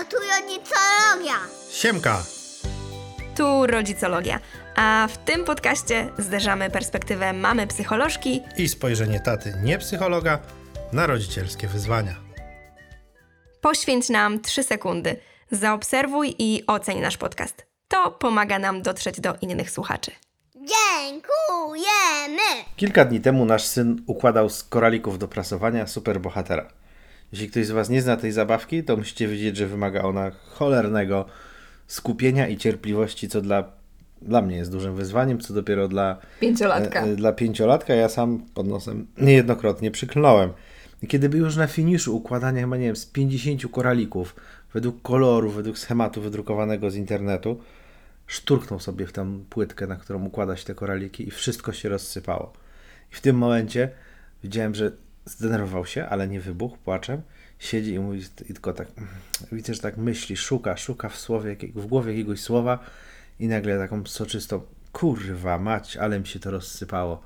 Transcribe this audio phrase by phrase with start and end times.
[0.00, 1.34] Halo, tu rodzicologia.
[1.70, 2.22] Siemka!
[3.36, 4.40] Tu rodzicologia.
[4.76, 10.38] A w tym podcaście zderzamy perspektywę mamy psycholożki I spojrzenie taty, nie psychologa,
[10.92, 12.14] na rodzicielskie wyzwania.
[13.60, 15.16] Poświęć nam 3 sekundy.
[15.50, 17.66] Zaobserwuj i oceń nasz podcast.
[17.88, 20.10] To pomaga nam dotrzeć do innych słuchaczy.
[20.54, 21.30] Dziękujemy.
[22.76, 26.79] Kilka dni temu nasz syn układał z koralików do prasowania superbohatera.
[27.32, 31.24] Jeśli ktoś z Was nie zna tej zabawki, to musicie wiedzieć, że wymaga ona cholernego
[31.86, 33.72] skupienia i cierpliwości, co dla,
[34.22, 37.00] dla mnie jest dużym wyzwaniem, co dopiero dla Pięciolatka.
[37.00, 37.94] e, e, dla pięciolatka.
[37.94, 40.50] Ja sam pod nosem niejednokrotnie przyklnąłem.
[41.02, 44.36] I kiedy był już na finiszu układania chyba, nie wiem, z 50 koralików,
[44.74, 47.60] według koloru, według schematu wydrukowanego z internetu,
[48.26, 52.52] szturknął sobie w tą płytkę, na którą układa się te koraliki i wszystko się rozsypało.
[53.12, 53.88] I w tym momencie
[54.44, 54.92] widziałem, że
[55.30, 57.22] zdenerwował się, ale nie wybuchł płaczem.
[57.58, 58.88] Siedzi i mówi i tylko tak,
[59.52, 62.78] widzę, że tak myśli, szuka, szuka w słowie, w głowie jakiegoś słowa
[63.40, 64.60] i nagle taką soczystą,
[64.92, 67.22] kurwa mać, ale mi się to rozsypało.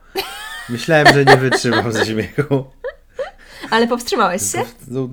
[0.68, 2.64] Myślałem, że nie wytrzymam ze śmiechu.
[3.70, 4.62] Ale powstrzymałeś się?
[4.88, 5.08] No,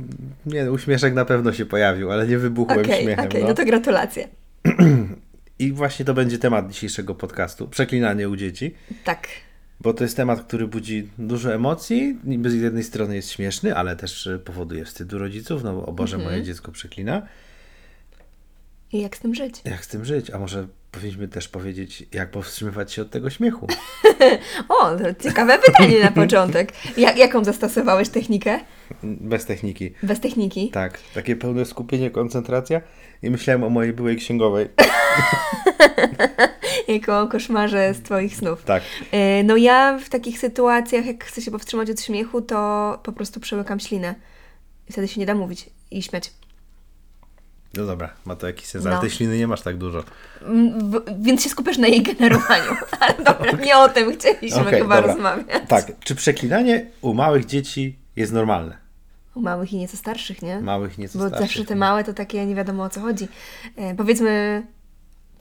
[0.46, 3.26] nie, uśmieszek na pewno się pojawił, ale nie wybuchłem Okej, śmiechem.
[3.26, 3.48] okej, no.
[3.48, 4.28] no to gratulacje.
[5.60, 7.68] I właśnie to będzie temat dzisiejszego podcastu.
[7.68, 8.76] Przeklinanie u dzieci.
[9.04, 9.28] Tak.
[9.82, 12.18] Bo to jest temat, który budzi dużo emocji.
[12.24, 15.64] Niby z jednej strony jest śmieszny, ale też e, powoduje wstydu rodziców.
[15.64, 16.32] No o Boże, Mhm.
[16.34, 17.22] moje dziecko przeklina.
[18.94, 19.62] I jak z tym żyć?
[19.66, 20.30] Jak z tym żyć?
[20.30, 23.68] A może powinniśmy też powiedzieć, jak powstrzymywać się od tego śmiechu?
[24.70, 26.74] O, to ciekawe pytanie na początek.
[26.98, 28.60] Jak, jaką zastosowałeś technikę?
[29.04, 29.92] Bez techniki.
[30.04, 30.70] Bez techniki?
[30.70, 32.82] Tak, takie pełne skupienie, koncentracja.
[33.24, 34.68] I myślałem o mojej byłej księgowej.
[36.88, 38.64] Jako o koszmarze z Twoich snów.
[38.64, 38.84] Tak.
[39.12, 43.40] E, No ja w takich sytuacjach, jak chcę się powstrzymać od śmiechu, to po prostu
[43.40, 44.16] przełykam ślinę.
[44.90, 46.32] I wtedy się nie da mówić i śmiać.
[47.74, 48.92] No dobra, ma to jakiś sens, No.
[48.92, 50.04] ale tej śliny nie masz tak dużo.
[50.42, 52.72] Mm, w- Więc się skupiasz na jej generowaniu.
[53.00, 55.14] Ale dobra, nie o tym chcieliśmy Okej, chyba dobra.
[55.14, 55.62] rozmawiać.
[55.68, 58.78] Tak, czy przeklinanie u małych dzieci jest normalne?
[59.36, 60.62] U małych i nieco starszych, nie?
[60.62, 63.28] Małych nieco Bo starszych, zawsze te małe to takie nie wiadomo o co chodzi.
[63.76, 64.64] E, powiedzmy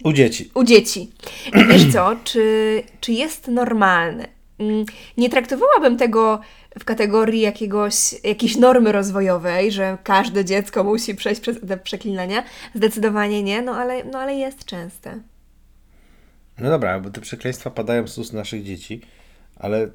[0.04, 0.50] U dzieci.
[0.54, 1.12] u dzieci.
[1.54, 4.28] I Wiesz co, czy, czy jest normalne?
[4.58, 4.84] Mm,
[5.16, 6.40] Nie traktowałabym tego
[6.78, 12.44] w kategorii jakiegoś, jakiejś normy rozwojowej, że każde dziecko musi przejść przez te przeklinania.
[12.74, 15.20] Zdecydowanie nie, no ale, no ale jest częste.
[16.58, 19.00] No dobra, bo te przekleństwa padają z ust naszych dzieci,
[19.56, 19.88] ale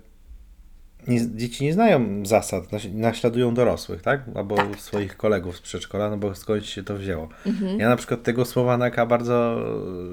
[1.07, 4.22] nie, dzieci nie znają zasad, naś- naśladują dorosłych, tak?
[4.35, 7.29] Albo Tak, swoich kolegów z przedszkola, no bo skądś się to wzięło.
[7.45, 7.79] Mhm.
[7.79, 9.57] Ja na przykład tego słowa naka bardzo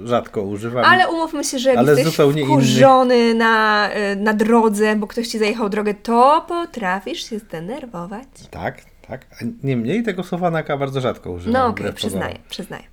[0.04, 0.84] rzadko używam.
[0.84, 5.68] Ale umówmy się, że Ale jesteś wkurzony na, y, na drodze, bo ktoś ci zajechał
[5.68, 8.28] drogę, to potrafisz się zdenerwować.
[8.50, 8.78] Tak,
[9.08, 9.26] tak.
[9.62, 11.52] Niemniej tego słowa naka bardzo rzadko używam.
[11.52, 12.48] No okej, wbrew przyznaję, pozorom.
[12.48, 12.84] przyznaję.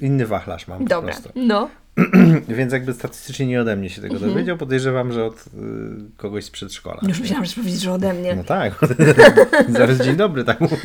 [0.00, 1.68] Inny wachlarz mam Dobra, no.
[2.48, 4.32] Więc jakby statystycznie nie ode mnie się tego Mhm.
[4.32, 5.50] dowiedział, podejrzewam, że od y,
[6.16, 7.00] kogoś z przedszkola.
[7.08, 8.34] Już myślałam, że powiedzieć, że ode mnie.
[8.36, 8.72] No tak.
[9.68, 10.78] Zaraz dzień dobry, tak mówisz.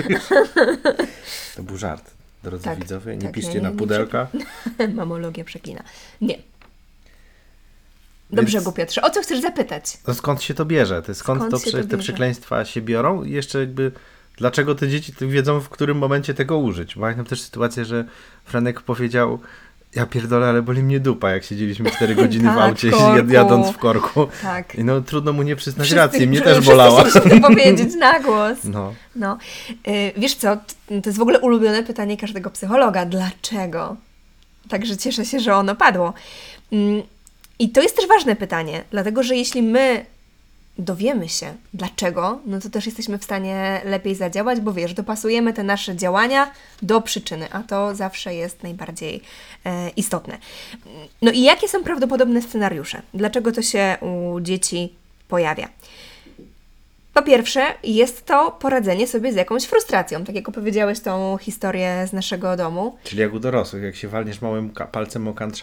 [1.55, 2.11] To był żart.
[2.43, 4.27] Drodzy Tak, widzowie, nie tak, piszcie nie, na nie, nie pudelka.
[4.93, 5.83] Mamologia przeklina.
[6.21, 6.37] Nie.
[8.31, 9.01] Dobrze, Więc- Piotrze.
[9.01, 9.97] O co chcesz zapytać?
[10.07, 11.01] No skąd się to bierze?
[11.01, 11.97] Ty skąd, Skąd to, to te bierze?
[11.97, 13.23] przekleństwa się biorą?
[13.23, 13.91] I jeszcze jakby
[14.37, 16.95] dlaczego te dzieci wiedzą, w którym momencie tego użyć?
[16.95, 18.05] Pamiętam też sytuację, że
[18.45, 19.39] Franek powiedział
[19.95, 23.31] ja pierdolę, ale boli mnie dupa, jak siedzieliśmy 4 godziny w Tak, aucie w korku.
[23.33, 24.27] jadąc w korku.
[24.41, 24.75] Tak.
[24.75, 27.03] I no trudno mu nie przyznać Wszyscy- racji, mnie też bolała.
[27.03, 28.57] chcieliśmy to powiedzieć na głos.
[28.63, 28.93] No.
[29.15, 29.37] No.
[29.87, 30.55] Y, Wiesz co,
[30.87, 33.05] to jest w ogóle ulubione pytanie każdego psychologa.
[33.05, 33.95] Dlaczego?
[34.69, 36.13] Także cieszę się, że ono padło.
[36.71, 37.01] Mm,
[37.59, 40.05] I to jest też ważne pytanie, dlatego że jeśli my
[40.77, 45.63] dowiemy się dlaczego, no to też jesteśmy w stanie lepiej zadziałać, bo wiesz, dopasujemy te
[45.63, 46.51] nasze działania
[46.81, 49.21] do przyczyny, a to zawsze jest najbardziej
[49.65, 50.37] e, istotne.
[51.21, 53.01] No i jakie są prawdopodobne scenariusze?
[53.13, 54.93] Dlaczego to się u dzieci
[55.27, 55.69] pojawia?
[57.17, 62.13] Po pierwsze, jest to poradzenie sobie z jakąś frustracją, tak jak opowiedziałeś tą historię z
[62.13, 62.97] naszego domu.
[63.03, 65.57] Czyli jak u dorosłych, jak się walniesz małym palcem o kant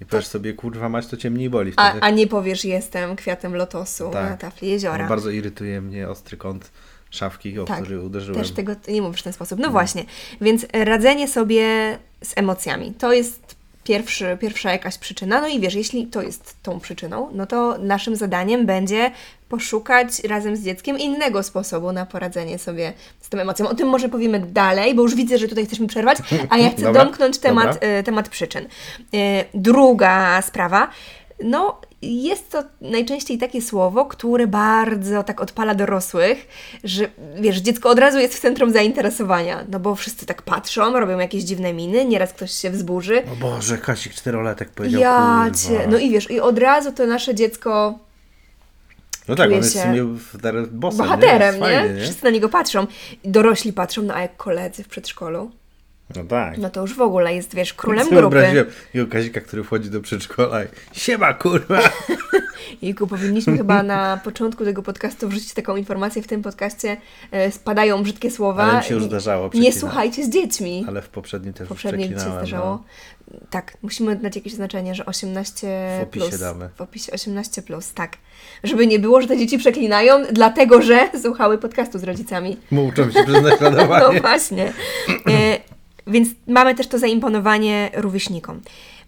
[0.00, 1.72] i powiesz sobie, kurwa mać, to cię mniej boli.
[1.76, 4.30] A, a nie powiesz, jestem kwiatem lotosu Tak.
[4.30, 5.02] na tafli jeziora.
[5.04, 6.70] No, bardzo irytuje mnie ostry kąt
[7.10, 8.40] szafki, o Tak, który uderzyłem.
[8.40, 9.58] Też tego nie mówisz w ten sposób.
[9.58, 10.04] No właśnie,
[10.40, 15.40] więc radzenie sobie z emocjami to jest pierwszy, pierwsza jakaś przyczyna.
[15.40, 19.10] No i wiesz, jeśli to jest tą przyczyną, no to naszym zadaniem będzie
[19.48, 23.68] poszukać razem z dzieckiem innego sposobu na poradzenie sobie z tą emocją.
[23.68, 26.18] O tym może powiemy dalej, bo już widzę, że tutaj chcesz mi przerwać,
[26.50, 28.66] a ja chcę Dobra, domknąć temat, e, temat przyczyn.
[29.14, 30.88] E, Druga sprawa,
[31.44, 36.48] no jest to najczęściej takie słowo, które bardzo tak odpala dorosłych,
[36.84, 37.08] że
[37.40, 41.42] wiesz, dziecko od razu jest w centrum zainteresowania, no bo wszyscy tak patrzą, robią jakieś
[41.42, 43.22] dziwne miny, nieraz ktoś się wzburzy.
[43.32, 47.34] O Boże, Kasik czteroletek powiedział, Ja cię, no i wiesz, i od razu to nasze
[47.34, 47.98] dziecko
[49.28, 50.04] No tak, on jest w sumie
[50.70, 51.60] bossem, bohaterem, nie?
[51.60, 51.72] nie?
[51.72, 52.02] Jest Fajnie, nie?
[52.02, 52.86] Wszyscy na niego patrzą.
[53.24, 55.50] Dorośli patrzą, no a jak koledzy w przedszkolu,
[56.16, 56.58] No tak.
[56.58, 58.20] no to już w ogóle jest, wiesz, królem grupy.
[58.20, 61.80] wyobraziłem jego Kazika, który wchodzi do przedszkola i siema kurwa.
[62.82, 66.96] Jejku, powinniśmy chyba na początku tego podcastu wrzucić taką informację w tym podcaście.
[67.30, 68.62] E, spadają brzydkie słowa.
[68.62, 70.84] Ale mi się już Nie- zdarzało, Nie słuchajcie z dziećmi.
[70.88, 72.66] Ale w poprzednim też ci się zdarzało.
[72.70, 72.84] No.
[73.50, 75.66] Tak, musimy dać jakieś znaczenie, że 18
[76.00, 76.40] W opisie plus.
[76.40, 76.68] damy.
[76.76, 78.16] W opisie 18 plus, tak.
[78.64, 82.56] Żeby nie było, że te dzieci przeklinają, dlatego że słuchały podcastu z rodzicami.
[82.70, 84.20] Muszą się przez No naśladowanie.
[84.20, 84.72] właśnie.
[85.28, 85.73] E,
[86.06, 88.60] więc mamy też to zaimponowanie rówieśnikom.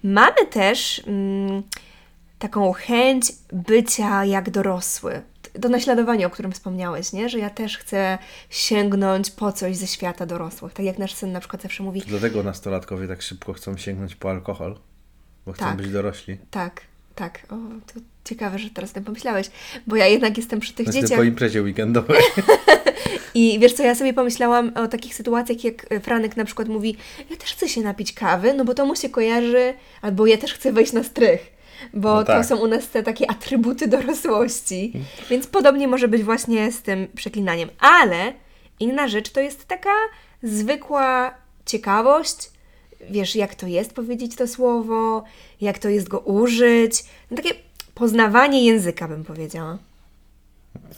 [0.05, 1.63] Mamy też mm,
[2.39, 5.23] taką chęć bycia jak dorosły.
[5.61, 7.29] To naśladowanie, o którym wspomniałeś, nie?
[7.29, 8.19] że ja też chcę
[8.51, 10.73] sięgnąć po coś ze świata dorosłych.
[10.73, 14.31] Tak jak nasz syn na przykład zawsze mówi, Dlatego nastolatkowie tak szybko chcą sięgnąć po
[14.31, 14.79] alkohol,
[15.47, 15.77] bo chcą Tak.
[15.77, 16.39] być dorośli.
[16.51, 16.81] tak,
[17.15, 17.55] tak, o,
[17.93, 19.51] to ciekawe, że teraz o tym pomyślałeś,
[19.87, 21.19] bo ja jednak jestem przy tych jest dzieciach.
[21.19, 22.21] po imprezie weekendowej.
[23.37, 26.97] I wiesz co, ja sobie pomyślałam o takich sytuacjach, jak Franek na przykład mówi,
[27.31, 30.55] ja też chcę się napić kawy, no bo to mu się kojarzy, albo ja też
[30.55, 31.53] chcę wejść na strych,
[31.95, 32.43] bo No tak.
[32.43, 34.93] to są u nas te takie atrybuty dorosłości.
[35.31, 37.69] Więc podobnie może być właśnie z tym przeklinaniem.
[37.79, 38.33] Ale
[38.81, 39.91] inna rzecz to jest taka
[40.43, 41.35] zwykła
[41.67, 42.51] ciekawość,
[43.11, 45.25] wiesz, jak to jest powiedzieć to słowo,
[45.61, 47.05] jak to jest go użyć.
[47.31, 47.51] No takie
[47.95, 49.79] poznawanie języka, bym powiedziała.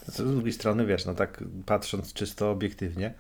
[0.06, 3.14] Z drugiej strony, wiesz, no tak patrząc czysto obiektywnie,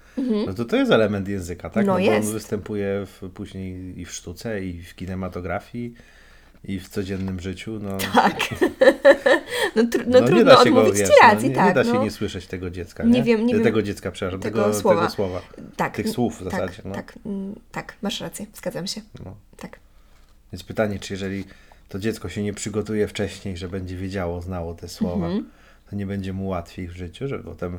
[0.46, 1.84] no to to jest element języka, tak?
[1.84, 1.86] Mhm.
[1.86, 2.26] No bo jest.
[2.28, 5.94] on występuje w, później i w sztuce, i w kinematografii,
[6.64, 7.78] i w codziennym życiu.
[7.82, 8.36] No, Tak.
[9.76, 11.68] no, tr- no, nie trudno da się go, odmówić wiesz, Ci racji, no, nie, tak.
[11.68, 12.04] nie da się no.
[12.04, 13.22] nie słyszeć tego dziecka, Nie nie?
[13.22, 13.62] wiem, nie wiem.
[13.62, 15.00] Tego dziecka, przepraszam, Tego tego, słowa.
[15.00, 15.42] tego słowa.
[15.76, 15.96] tak.
[15.96, 16.94] tych słów w tak, zasadzie, no.
[16.94, 19.00] Tak, mm, tak, masz rację, zgadzam się.
[19.24, 19.36] No.
[19.56, 19.78] Tak.
[20.52, 21.44] Więc pytanie, czy jeżeli
[21.88, 25.48] to dziecko się nie przygotuje wcześniej, że będzie wiedziało, znało te słowa, Mhm.
[25.90, 27.78] To nie będzie mu łatwiej w życiu, że potem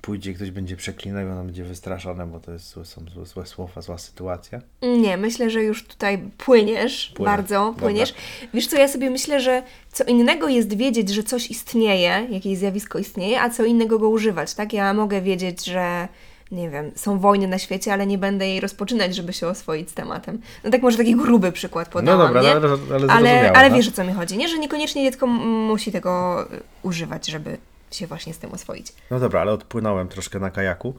[0.00, 3.80] pójdzie, ktoś będzie przeklinał i ono będzie wystraszone, bo to jest, są złe, złe słowa,
[3.80, 4.60] zła sytuacja.
[4.82, 7.30] Nie, myślę, że już tutaj płyniesz, Płynę.
[7.30, 7.80] bardzo Dobra.
[7.80, 8.14] płyniesz.
[8.54, 12.98] Wiesz co, ja sobie myślę, że co innego jest wiedzieć, że coś istnieje, jakieś zjawisko
[12.98, 14.72] istnieje, a co innego go używać, tak?
[14.72, 16.08] Ja mogę wiedzieć, że
[16.52, 19.94] nie wiem, są wojny na świecie, ale nie będę jej rozpoczynać, żeby się oswoić z
[19.94, 20.40] tematem.
[20.64, 22.50] No tak może taki gruby przykład podałam, no dobra, nie?
[22.50, 23.76] ale, ale, ale, zrozumiałem, ale no.
[23.76, 24.48] wiesz o co mi chodzi, nie?
[24.48, 27.58] Że niekoniecznie dziecko musi tego y, używać, żeby
[27.90, 28.92] się właśnie z tym oswoić.
[29.10, 30.94] No dobra, ale odpłynąłem troszkę na kajaku.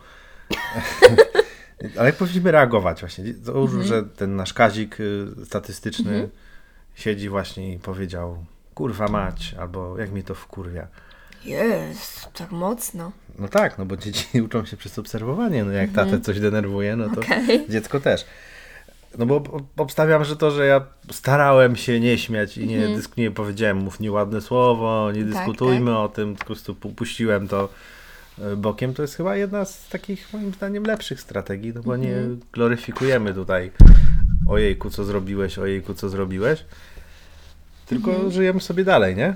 [1.97, 3.23] ale jak powinniśmy reagować właśnie?
[3.41, 3.87] Załóżmy, Mhm.
[3.87, 6.29] że ten nasz Kazik y, statystyczny
[6.95, 8.45] siedzi właśnie i powiedział
[8.75, 10.87] kurwa mać, albo jak mi to wkurwia.
[11.45, 13.11] Jest, tak mocno.
[13.39, 15.63] No tak, no bo dzieci uczą się przez obserwowanie.
[15.63, 17.43] No jak tatę coś denerwuje, no to Mhm.
[17.45, 17.65] Okej.
[17.69, 18.25] dziecko też.
[19.17, 23.17] No bo ob- obstawiam, że to, że ja starałem się nie śmiać i nie, dysk-
[23.17, 25.33] nie powiedziałem, mów nieładne słowo, nie Mhm.
[25.33, 27.69] Tak, dyskutujmy o tym, po prostu pu- puściłem to
[28.41, 32.07] e, bokiem, to jest chyba jedna z takich moim zdaniem lepszych strategii, no bo nie
[32.13, 32.39] Mhm.
[32.51, 33.71] gloryfikujemy tutaj
[34.47, 36.63] ojejku, co zrobiłeś, ojejku, co zrobiłeś,
[37.85, 38.31] tylko Mhm.
[38.31, 39.33] żyjemy sobie dalej, nie?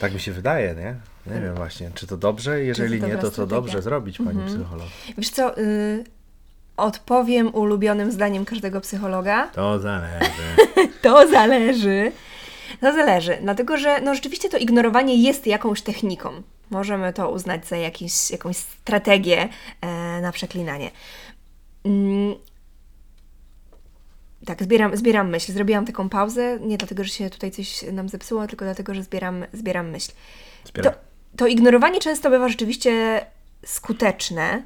[0.00, 0.94] Tak mi się wydaje, nie?
[1.26, 2.64] Nie wiem właśnie, czy to dobrze?
[2.64, 3.56] Jeżeli to nie, to co strategia?
[3.56, 4.86] dobrze zrobić, pani psycholog?
[5.18, 6.04] Wiesz co, y,
[6.76, 9.46] odpowiem ulubionym zdaniem każdego psychologa.
[9.46, 10.30] To zależy.
[11.02, 12.12] To zależy.
[12.80, 16.42] To zależy, dlatego że no, rzeczywiście to ignorowanie jest jakąś techniką.
[16.70, 19.48] Możemy to uznać za jakiś, jakąś strategię
[19.80, 20.90] e, na przeklinanie.
[21.84, 22.34] Mm.
[24.46, 25.52] Tak, zbieram, zbieram myśl.
[25.52, 29.44] Zrobiłam taką pauzę, nie dlatego, że się tutaj coś nam zepsuło, tylko dlatego, że zbieram,
[29.52, 30.12] zbieram myśl.
[30.64, 30.92] Zbieram.
[30.92, 30.98] To,
[31.36, 33.20] to ignorowanie często bywa rzeczywiście
[33.64, 34.62] skuteczne,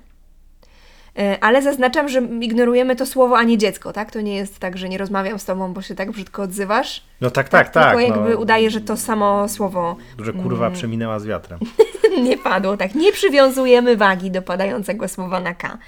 [1.18, 4.10] e, ale zaznaczam, że ignorujemy to słowo, a nie dziecko, tak?
[4.10, 7.04] To nie jest tak, że nie rozmawiam z tobą, bo się tak brzydko odzywasz.
[7.20, 7.84] No tak, tak, tak.
[7.84, 11.58] Tylko jakby no, udaje, że to samo słowo Że kurwa przeminęła z wiatrem.
[12.18, 12.94] nie padło, tak.
[12.94, 15.78] Nie przywiązujemy wagi do padającego słowa na K.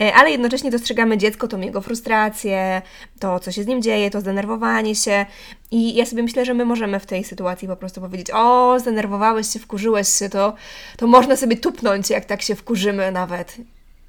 [0.00, 2.82] E, Ale jednocześnie dostrzegamy dziecko, tą jego frustrację,
[3.20, 5.26] to, co się z nim dzieje, to zdenerwowanie się.
[5.70, 9.46] I ja sobie myślę, że my możemy w tej sytuacji po prostu powiedzieć: O, zdenerwowałeś
[9.52, 10.54] się, wkurzyłeś się, to,
[10.96, 13.56] to można sobie tupnąć, jak tak się wkurzymy nawet.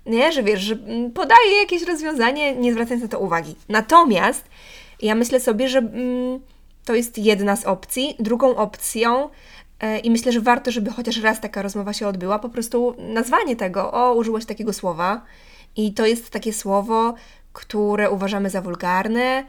[0.06, 3.56] Nie, że wiesz, że mm, podaje jakieś rozwiązanie, nie zwracając na to uwagi.
[3.70, 4.46] Natomiast
[5.02, 6.40] ja myślę sobie, że mm,
[6.86, 8.16] to jest jedna z opcji.
[8.20, 9.30] Drugą opcją,
[10.04, 13.92] i myślę, że warto, żeby chociaż raz taka rozmowa się odbyła, po prostu nazwanie tego,
[13.92, 15.22] o, użyłaś takiego słowa
[15.76, 17.14] i to jest takie słowo,
[17.54, 19.44] które uważamy za wulgarne,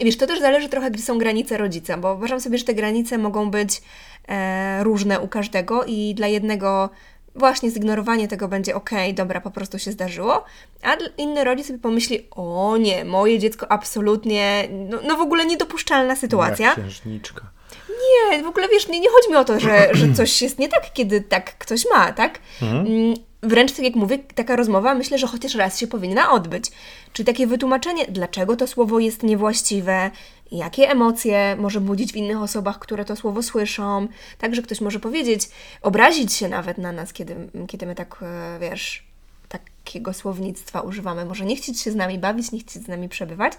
[0.00, 3.18] wiesz, to też zależy trochę, gdzie są granice rodzica, bo uważam sobie, że te granice
[3.18, 3.82] mogą być
[4.28, 6.90] e, różne u każdego i dla jednego
[7.34, 10.44] właśnie zignorowanie tego będzie ok, dobra, po prostu się zdarzyło,
[10.82, 16.16] a inny rodzic sobie pomyśli, o nie, moje dziecko absolutnie, no, no w ogóle niedopuszczalna
[16.16, 16.66] sytuacja.
[16.66, 17.57] Jak księżniczka.
[17.88, 20.68] Nie, w ogóle wiesz, nie, nie chodzi mi o to, że, że coś jest nie
[20.68, 22.38] tak, kiedy tak ktoś ma, tak?
[22.62, 26.64] Mm, Wręcz tak jak mówię, taka rozmowa myślę, że chociaż raz się powinna odbyć.
[27.12, 30.10] Czyli takie wytłumaczenie, dlaczego to słowo jest niewłaściwe,
[30.52, 34.08] jakie emocje może budzić w innych osobach, które to słowo słyszą.
[34.38, 35.48] Także ktoś może powiedzieć,
[35.82, 37.36] obrazić się nawet na nas, kiedy,
[37.68, 39.06] kiedy my tak, e, wiesz,
[39.48, 41.24] takiego słownictwa używamy.
[41.24, 43.52] Może nie chcieć się z nami bawić, nie chcieć z nami przebywać.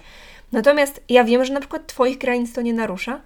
[0.52, 3.22] Natomiast ja wiem, że na przykład Twoich granic to nie narusza,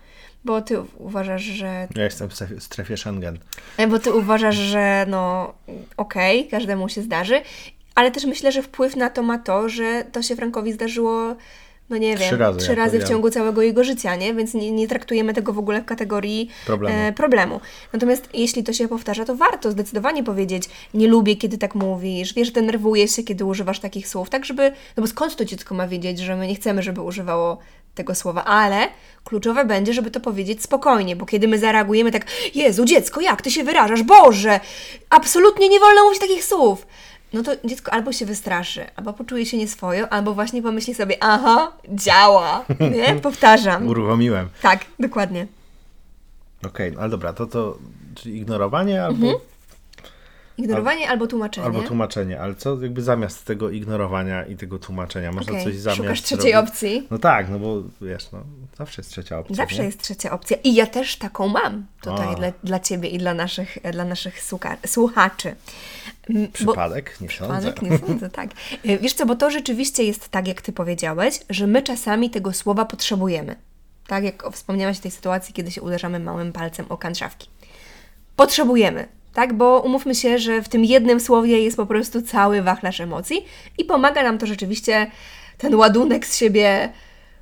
[0.46, 1.88] bo Ty uważasz, że...
[1.96, 3.40] Ja jestem w strefie, Schengen.
[3.78, 5.54] E, Bo Ty uważasz, że no
[5.98, 7.42] okej, każdemu się zdarzy,
[7.96, 11.36] ale też myślę, że wpływ na to ma to, że to się Frankowi zdarzyło
[11.90, 14.34] no nie wiem, Trzy razy, trzy razy w ciągu całego jego życia, nie?
[14.34, 16.98] Więc nie, nie traktujemy tego w ogóle w kategorii Problemu.
[16.98, 17.62] E, problemu.
[17.94, 22.52] Natomiast jeśli to się powtarza, to warto zdecydowanie powiedzieć, nie lubię, kiedy tak mówisz, wiesz,
[22.52, 26.20] denerwuję się, kiedy używasz takich słów, tak żeby, no bo skąd to dziecko ma wiedzieć,
[26.20, 27.58] że my nie chcemy, żeby używało
[27.96, 28.88] tego słowa, ale
[29.24, 33.52] kluczowe będzie, żeby to powiedzieć spokojnie, bo kiedy my zareagujemy tak, Jezu, dziecko, jak ty
[33.52, 34.60] się wyrażasz, Boże,
[35.10, 36.88] absolutnie nie wolno mówić takich słów,
[37.34, 41.72] no to dziecko albo się wystraszy, albo poczuje się nieswojo, albo właśnie pomyśli sobie, aha,
[41.90, 43.16] działa, nie?
[43.22, 43.88] Powtarzam.
[43.88, 44.50] Uruchomiłem.
[44.62, 45.48] Tak, dokładnie.
[46.68, 47.78] Okej, no ale dobra, to to
[48.16, 49.36] czyli ignorowanie albo, Mhm.
[50.58, 51.66] Ignorowanie albo tłumaczenie.
[51.68, 55.32] albo tłumaczenie, ale co jakby zamiast tego ignorowania i tego tłumaczenia?
[55.32, 56.70] Można Okej, coś zamiast Szukasz trzeciej robić?
[56.72, 57.08] opcji.
[57.12, 58.44] No tak, no bo wiesz, no
[58.78, 59.56] zawsze jest trzecia opcja.
[59.56, 59.86] Zawsze nie?
[59.86, 60.58] jest trzecia opcja.
[60.64, 62.36] I ja też taką mam tutaj A.
[62.36, 65.56] dla, dla Ciebie i dla naszych, dla naszych słucha- słuchaczy.
[66.30, 67.22] Mm, bo- Przypadek?
[67.22, 67.72] Nie sądzę.
[67.72, 67.82] Przypadek?
[67.82, 68.50] Nie sądzę, tak.
[68.86, 72.54] Y, Wiesz co, bo to rzeczywiście jest tak, jak Ty powiedziałeś, że my czasami tego
[72.54, 73.56] słowa potrzebujemy.
[74.08, 77.50] Tak jak wspomniałaś w tej sytuacji, kiedy się uderzamy małym palcem o kantrzawki.
[78.36, 79.54] Potrzebujemy, tak?
[79.54, 83.46] Bo umówmy się, że w tym jednym słowie jest po prostu cały wachlarz emocji
[83.78, 85.12] i pomaga nam to rzeczywiście
[85.58, 86.90] ten ładunek z siebie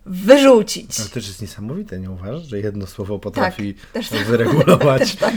[0.05, 0.99] wyrzucić.
[0.99, 5.35] Ale też jest niesamowite, nie uważasz, że jedno słowo potrafi też tak- wyregulować Też tak.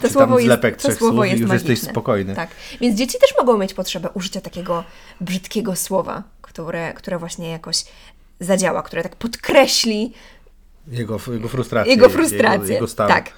[0.00, 1.90] To słowo jest, zlepek to trzech słowo słów i jest już jesteś magiczne.
[1.90, 2.34] spokojny.
[2.34, 2.50] Tak.
[2.80, 4.84] Więc dzieci też mogą mieć potrzebę użycia takiego
[5.20, 7.84] brzydkiego słowa, które, które właśnie jakoś
[8.40, 10.12] zadziała, które tak podkreśli
[10.88, 11.92] jego, jego frustrację.
[11.92, 12.60] jego frustrację.
[12.60, 13.08] Jego, jego stan.
[13.08, 13.32] Tak.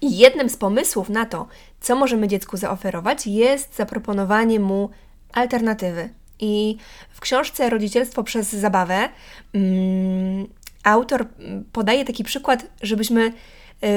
[0.00, 1.46] I jednym z pomysłów na to,
[1.80, 4.90] co możemy dziecku zaoferować, jest zaproponowanie mu
[5.32, 6.08] alternatywy.
[6.40, 6.76] I
[7.10, 9.08] w książce Rodzicielstwo przez zabawę
[9.54, 10.46] mm,
[10.84, 13.32] autor mm, podaje taki przykład, żebyśmy y,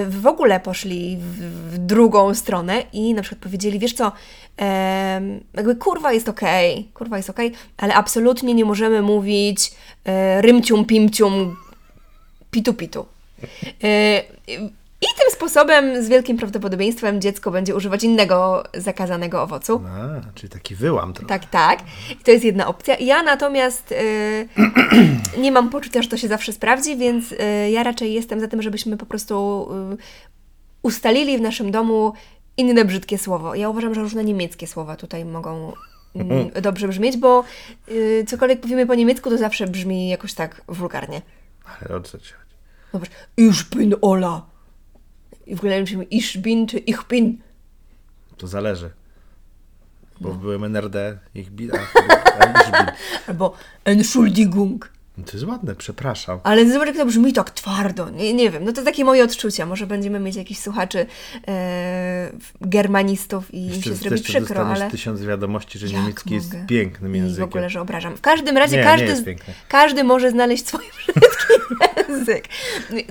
[0.10, 4.12] w ogóle poszli w, drugą stronę i na przykład powiedzieli, wiesz co,
[4.58, 9.72] em, jakby kurwa jest okej, kurwa jest okej, ale absolutnie nie możemy mówić
[10.06, 11.58] e, rymcium, pimcium,
[12.52, 13.06] pitu pitu.
[13.84, 14.24] E,
[15.02, 19.82] I tym sposobem z wielkim prawdopodobieństwem dziecko będzie używać innego zakazanego owocu.
[19.88, 21.30] A, czyli taki wyłam trochę.
[21.30, 21.80] Tak, tak.
[22.12, 22.98] I to jest jedna opcja.
[23.00, 24.48] Ja natomiast y,
[25.42, 27.38] nie mam poczucia, że to się zawsze sprawdzi, więc y,
[27.72, 29.98] ja raczej jestem za tym, żebyśmy po prostu y,
[30.82, 32.14] ustalili w naszym domu
[32.58, 33.56] inne brzydkie słowo.
[33.56, 35.74] Ja uważam, że różne niemieckie słowa tutaj mogą
[36.16, 37.44] mm, dobrze brzmieć, bo
[38.28, 41.22] cokolwiek powiemy po niemiecku, to zawsze brzmi jakoś tak wulgarnie.
[41.66, 42.56] Ale o co ci chodzi?
[42.94, 44.51] Zobacz, ich bin Ola.
[45.52, 47.42] I w ogóle musimy ich bin czy ich bin.
[48.38, 48.90] To zależy.
[50.22, 50.36] Bo No.
[50.36, 50.96] byłem NRD,
[51.36, 51.72] ich bi...
[51.72, 51.76] a,
[52.62, 52.92] ich bi.
[53.28, 53.54] Albo
[53.86, 54.90] Entschuldigung.
[55.22, 56.40] No To jest ładne, przepraszam.
[56.44, 58.10] Ale zobacz, jak to brzmi tak twardo.
[58.10, 59.66] Nie, nie wiem, no to takie moje odczucia.
[59.66, 61.06] Może będziemy mieć jakichś słuchaczy
[61.48, 64.92] e, germanistów i Jeszcze, się zrobi przykro, ale...
[64.92, 66.66] tysiąc wiadomości, że niemiecki jest mogę?
[66.66, 67.44] pięknym I w językiem.
[67.44, 68.18] ogóle, że obrażam.
[68.18, 69.26] W każdym razie Nie, każdy, nie jest
[69.68, 71.54] każdy może znaleźć swój brzydki
[72.10, 72.46] język.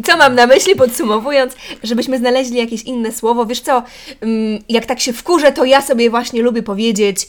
[0.04, 3.46] Co mam na myśli, podsumowując, żebyśmy znaleźli jakieś inne słowo.
[3.46, 3.82] Wiesz co,
[4.20, 7.28] mm, jak tak się wkurzę, to ja sobie właśnie lubię powiedzieć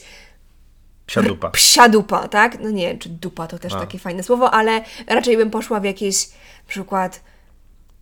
[1.12, 1.50] Psiadupa.
[1.50, 2.60] psia dupa, tak?
[2.60, 3.80] No nie czy dupa to też A.
[3.80, 7.20] takie fajne słowo, ale raczej bym poszła w jakieś, na przykład,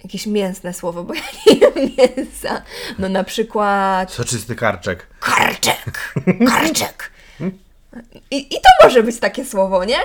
[0.05, 2.63] jakieś mięsne słowo, bo ja nie jem mięsa.
[2.99, 5.07] No na przykład Soczysty karczek.
[5.21, 6.15] karczek,
[6.49, 7.11] karczek.
[8.31, 9.99] I, I to może być takie słowo, nie?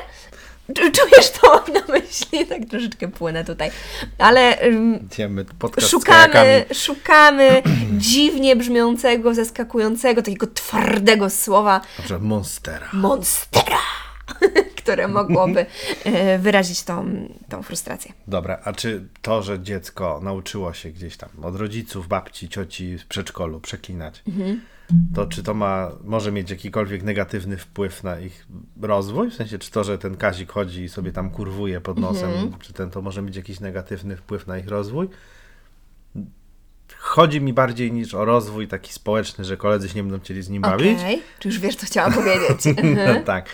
[0.74, 2.46] Czu- Czujesz to na myśli?
[2.48, 3.72] Tak troszeczkę płynę tutaj.
[4.18, 4.58] Ale
[5.06, 5.46] Idziemy
[5.90, 7.62] szukamy, szukamy
[7.98, 12.88] dziwnie brzmiącego, zaskakującego, takiego twardego słowa, Dobrze, monstera.
[12.94, 13.78] monstera,
[14.84, 15.66] które mogłoby
[16.04, 18.14] e, wyrazić tą, tą frustrację.
[18.28, 23.06] Dobra, a czy to, że dziecko nauczyło się gdzieś tam od rodziców, babci, cioci w
[23.06, 24.62] przedszkolu przeklinać, Mhm.
[25.16, 28.48] To czy to ma, może mieć jakikolwiek negatywny wpływ na ich
[28.82, 29.32] rozwój?
[29.32, 32.74] W sensie, czy to, że ten Kazik chodzi i sobie tam kurwuje pod nosem, czy
[32.74, 35.10] ten to może mieć jakiś negatywny wpływ na ich rozwój?
[36.98, 40.50] Chodzi mi bardziej niż o rozwój taki społeczny, że koledzy się nie będą chcieli z
[40.50, 41.00] nim bawić.
[41.00, 42.78] Okej, czy już wiesz, co chciałam powiedzieć?
[42.96, 43.50] No, tak.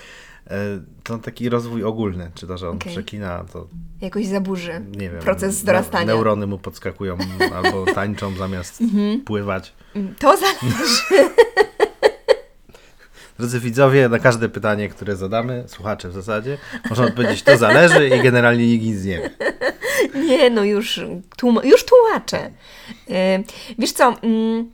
[0.52, 3.68] E, To taki rozwój ogólny, czy to, że on przekina, to
[4.02, 5.20] Jakoś zaburzy nie wiem.
[5.22, 6.06] proces ne- dorastania.
[6.06, 7.18] Neurony mu podskakują
[7.64, 9.22] albo tańczą zamiast Mhm.
[9.22, 9.74] pływać.
[10.20, 11.30] To zależy.
[13.40, 16.58] Drodzy widzowie, na każde pytanie, które zadamy, słuchacze w zasadzie,
[16.90, 19.30] można odpowiedzieć, to zależy i generalnie nikt nic nie wie.
[20.28, 21.00] Nie, no już,
[21.38, 22.52] tłum- już tłumaczę.
[23.08, 23.16] Yy,
[23.80, 24.72] wiesz co, mm,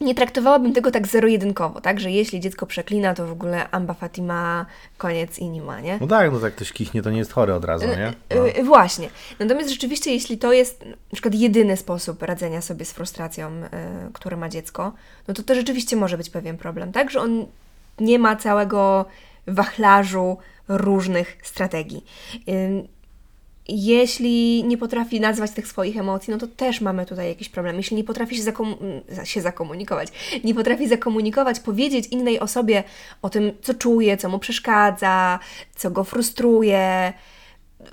[0.00, 2.00] nie traktowałabym tego tak zero-jedynkowo, tak?
[2.00, 4.66] Że jeśli dziecko przeklina, to w ogóle Amba Fatima,
[4.98, 5.98] koniec i nie ma, nie?
[6.00, 8.12] No tak, no tak ktoś kichnie, to nie jest chory od razu, nie?
[8.36, 8.46] No.
[8.46, 9.08] Yy, Właśnie.
[9.38, 13.68] Natomiast rzeczywiście, jeśli to jest na przykład jedyny sposób radzenia sobie z frustracją, yy,
[14.12, 14.92] które ma dziecko,
[15.28, 17.10] no to to rzeczywiście może być pewien problem, tak?
[17.10, 17.46] Że on
[18.00, 19.04] nie ma całego
[19.46, 20.36] wachlarzu
[20.68, 22.04] różnych strategii.
[22.46, 22.88] Yy,
[23.74, 27.76] jeśli nie potrafi nazwać tych swoich emocji, no to też mamy tutaj jakiś problem.
[27.76, 28.76] Jeśli nie potrafi się, zakom-
[29.24, 30.08] się zakomunikować,
[30.44, 32.84] nie potrafi zakomunikować, powiedzieć innej osobie
[33.22, 35.38] o tym, co czuje, co mu przeszkadza,
[35.76, 37.12] co go frustruje,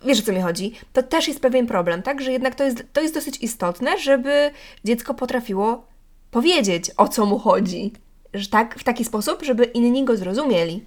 [0.05, 2.21] wiesz o co mi chodzi, to też jest pewien problem, tak?
[2.21, 4.51] Że jednak to jest, to jest dosyć istotne, żeby
[4.85, 5.87] dziecko potrafiło
[6.31, 7.91] powiedzieć, o co mu chodzi.
[8.33, 10.85] Że tak, w taki sposób, żeby inni go zrozumieli.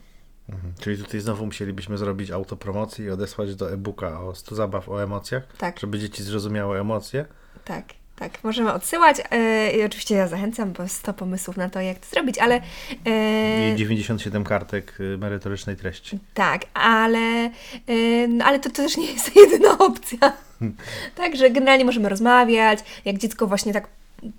[0.52, 0.73] Mhm.
[0.80, 5.42] Czyli tutaj znowu musielibyśmy zrobić autopromocję i odesłać do e-booka o 100 zabaw o emocjach,
[5.59, 5.80] Tak.
[5.80, 7.25] żeby dzieci zrozumiały emocje.
[7.64, 7.85] Tak,
[8.16, 9.16] tak, możemy odsyłać.
[9.18, 12.61] Yy, I oczywiście ja zachęcam, bo 100 pomysłów na to, jak to zrobić, ale.
[13.06, 16.18] yy, I 97 kartek y, merytorycznej treści.
[16.35, 17.50] Tak, ale,
[17.88, 20.32] yy, no, ale to, to też nie jest jedyna opcja.
[21.14, 22.78] Także generalnie możemy rozmawiać.
[23.04, 23.88] Jak dziecko właśnie tak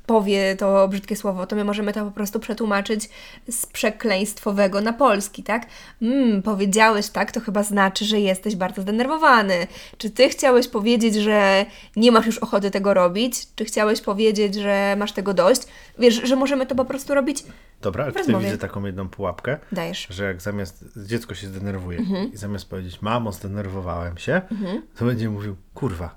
[0.06, 3.10] powie to brzydkie słowo, to my możemy to po prostu przetłumaczyć
[3.50, 5.66] z przekleństwowego na polski, tak?
[6.02, 9.68] Mm, powiedziałeś tak, to chyba znaczy, że jesteś bardzo zdenerwowany.
[9.98, 13.48] Czy ty chciałeś powiedzieć, że nie masz już ochoty tego robić?
[13.56, 15.62] Czy chciałeś powiedzieć, że masz tego dość?
[16.00, 17.44] Wiesz, że możemy to po prostu robić?
[17.82, 20.08] Dobra, ale tutaj widzę taką jedną pułapkę, Dajesz.
[20.10, 22.34] że jak zamiast dziecko się zdenerwuje Mhm.
[22.34, 24.42] i zamiast powiedzieć mamo, zdenerwowałem się,
[24.98, 26.15] to będzie mówił kurwa,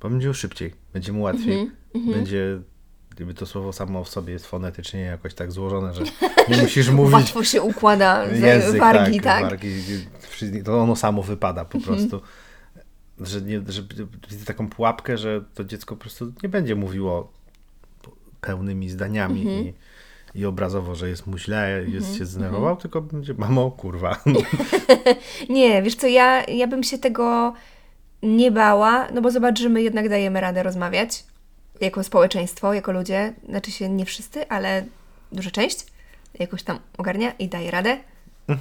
[0.00, 2.14] bo będzie mu szybciej, będzie mu łatwiej, Mhm.
[2.14, 2.60] będzie
[3.20, 6.02] gdyby to słowo samo w sobie jest fonetycznie jakoś tak złożone, że
[6.48, 9.42] nie musisz mówić Łatwo się układa język, wargi, tak, tak?
[9.50, 9.70] wargi,
[10.64, 11.96] to ono samo wypada po Mhm.
[11.96, 12.20] prostu.
[13.20, 13.82] Że, nie, że
[14.30, 17.32] widzę taką pułapkę, że to dziecko po prostu nie będzie mówiło
[18.40, 19.66] pełnymi zdaniami Mhm.
[19.66, 19.74] i,
[20.34, 22.18] i obrazowo, że jest mu źle, jest Mhm.
[22.18, 24.16] się zdenerwował, tylko będzie mamo, kurwa.
[25.48, 27.54] Nie, wiesz co, ja, ja bym się tego
[28.22, 31.24] nie bała, no bo zobacz, że my jednak dajemy radę rozmawiać
[31.80, 34.84] jako społeczeństwo, jako ludzie, znaczy się nie wszyscy, ale
[35.32, 35.86] duża część
[36.38, 37.96] jakoś tam ogarnia i daje radę.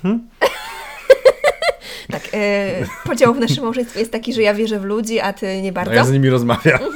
[2.12, 5.62] tak, e, podział w naszym małżeństwie jest taki, że ja wierzę w ludzi, a ty
[5.62, 5.93] nie bardzo.
[5.93, 6.79] ja z nimi rozmawiam.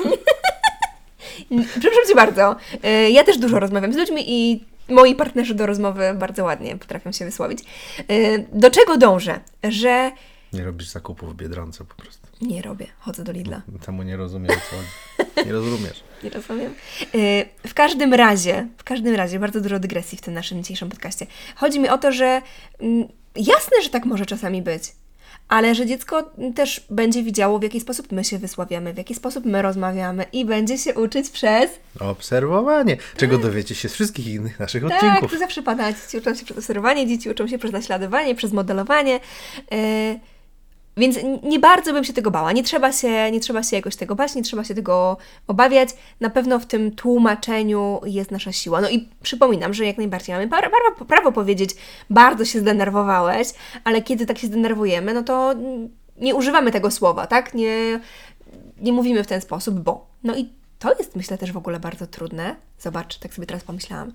[1.79, 2.55] Przepraszam Cię bardzo.
[2.83, 7.11] E, Ja też dużo rozmawiam z ludźmi i moi partnerzy do rozmowy bardzo ładnie potrafią
[7.11, 7.59] się wysłowić.
[8.07, 9.39] E, Do czego dążę?
[9.63, 10.11] Że
[10.53, 12.22] Nie robisz zakupów w Biedronce po prostu.
[12.41, 13.61] Nie robię, chodzę do Lidla.
[13.85, 15.47] Temu nie rozumiem, co chodzi.
[15.47, 16.03] Nie rozumiesz.
[16.23, 16.73] Nie rozumiem.
[17.15, 21.27] E, W każdym razie, w każdym razie, bardzo dużo dygresji w tym naszym dzisiejszym podcaście.
[21.55, 22.41] Chodzi mi o to, że
[22.79, 24.83] mm, jasne, że tak może czasami być,
[25.49, 29.45] ale że dziecko też będzie widziało, w jaki sposób my się wysławiamy, w jaki sposób
[29.45, 34.83] my rozmawiamy i będzie się uczyć przez Obserwowanie, czego dowiecie się z wszystkich innych naszych
[34.83, 35.31] Tak, odcinków.
[35.31, 35.93] to zawsze pada.
[35.93, 39.19] Dzieci uczą się przez obserwowanie, dzieci uczą się przez naśladowanie, przez modelowanie.
[39.71, 40.19] Yy,
[40.97, 42.51] więc nie bardzo bym się tego bała.
[42.51, 45.89] Nie trzeba się, nie trzeba się jakoś tego bać, nie trzeba się tego obawiać.
[46.19, 48.81] Na pewno w tym tłumaczeniu jest nasza siła.
[48.81, 51.69] No i przypominam, że jak najbardziej mamy prawo, prawo, powiedzieć,
[52.09, 53.47] bardzo się zdenerwowałeś,
[53.83, 55.53] ale kiedy tak się zdenerwujemy, no to
[56.17, 57.53] nie używamy tego słowa, tak?
[57.53, 57.99] Nie,
[58.81, 60.07] nie mówimy w ten sposób, bo.
[60.23, 62.55] No i to jest, myślę, też w ogóle bardzo trudne.
[62.79, 64.11] Zobacz, tak sobie teraz pomyślałam.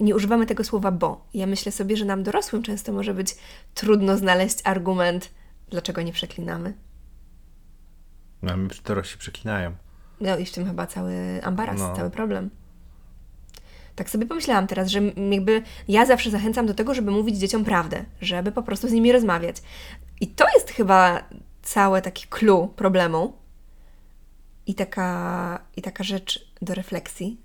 [0.00, 1.24] Nie używamy tego słowa bo.
[1.34, 3.36] Ja myślę sobie, że nam dorosłym często może być
[3.74, 5.30] trudno znaleźć argument,
[5.70, 6.74] dlaczego nie przeklinamy.
[8.42, 9.72] No, my dorośli przeklinają.
[10.20, 11.96] No i w tym chyba cały ambaras, No.
[11.96, 12.50] cały problem.
[13.96, 18.04] Tak sobie pomyślałam teraz, że jakby ja zawsze zachęcam do tego, żeby mówić dzieciom prawdę,
[18.20, 19.56] żeby po prostu z nimi rozmawiać.
[20.20, 21.24] I to jest chyba
[21.62, 23.32] całe taki clue problemu
[24.66, 27.40] i taka, i taka rzecz do refleksji.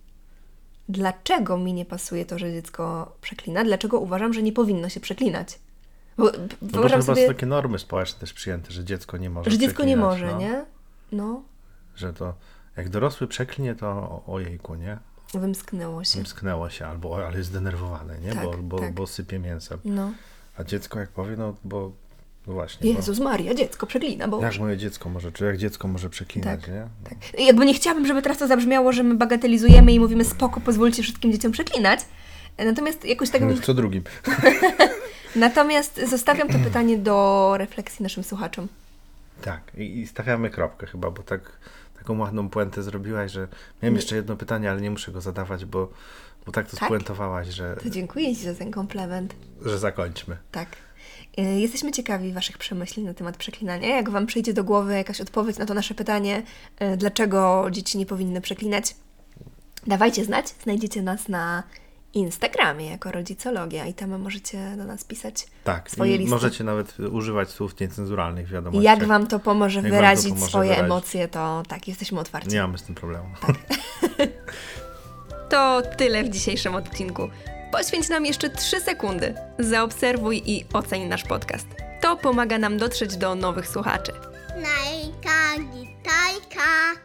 [0.89, 3.63] Dlaczego mi nie pasuje to, że dziecko przeklina?
[3.63, 5.59] Dlaczego uważam, że nie powinno się przeklinać?
[6.17, 6.23] Bo,
[6.62, 9.58] No bo chyba sobie, są takie normy społeczne też przyjęte, że dziecko nie może że
[9.58, 10.39] dziecko nie może, no.
[10.39, 10.65] nie?
[11.12, 11.43] No.
[11.95, 12.34] Że to
[12.78, 14.97] jak dorosły przeklinie, to ojejku, nie?
[15.34, 16.15] Wymsknęło się.
[16.15, 18.34] Wymsknęło się, albo ale jest zdenerwowane, nie?
[18.34, 18.93] Tak, bo, bo, tak.
[18.93, 19.80] bo sypie mięsem.
[19.86, 20.12] No.
[20.58, 21.91] A dziecko jak powie, no bo
[22.47, 22.91] no właśnie.
[22.91, 24.38] Jezus Maria, dziecko przeklina, bo...
[24.38, 26.88] Bo, jak moje dziecko może, czy jak dziecko może przeklinać, Tak, nie?
[27.04, 27.39] Tak.
[27.39, 31.32] Jakby nie chciałabym, żeby teraz to zabrzmiało, że my bagatelizujemy i mówimy spoko, pozwólcie wszystkim
[31.32, 31.99] dzieciom przeklinać.
[32.58, 33.41] Natomiast jakoś tak...
[33.41, 34.04] No, Co drugim.
[35.36, 38.67] Natomiast zostawiam to pytanie do refleksji naszym słuchaczom.
[39.41, 41.52] Tak, i, i stawiamy kropkę chyba, bo tak
[41.98, 43.48] taką ładną puentę zrobiłaś, że
[43.84, 45.89] miałem jeszcze jedno pytanie, ale nie muszę go zadawać, bo,
[46.45, 46.88] bo tak to Tak?
[46.89, 49.36] spuentowałaś, że, To dziękuję Ci za ten komplement.
[49.65, 50.38] że zakończmy.
[50.52, 50.67] Tak.
[51.39, 53.95] Y, Jesteśmy ciekawi Waszych przemyśleń na temat przeklinania.
[53.95, 56.43] Jak Wam przyjdzie do głowy jakaś odpowiedź na to nasze pytanie,
[56.93, 58.95] y, dlaczego dzieci nie powinny przeklinać,
[59.88, 60.48] dawajcie znać.
[60.63, 61.63] Znajdziecie nas na
[62.15, 66.30] Instagramie jako Rodzicologia i tam możecie do nas pisać Tak, swoje listy.
[66.36, 68.84] możecie nawet używać słów niecenzuralnych w wiadomościach.
[68.99, 70.86] Jak Wam to pomoże Jak wam to wyrazić pomoże swoje wyrazić.
[70.86, 72.49] emocje, to tak, jesteśmy otwarci.
[72.49, 73.25] Nie mamy z tym problemu.
[75.49, 77.30] To tyle w dzisiejszym odcinku.
[77.71, 79.34] Poświęć nam jeszcze 3 sekundy.
[79.60, 81.67] Zaobserwuj i oceń nasz podcast.
[82.01, 84.12] To pomaga nam dotrzeć do nowych słuchaczy.
[84.56, 87.01] Najka, gitajka.